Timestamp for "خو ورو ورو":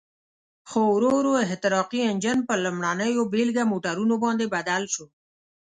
0.69-1.31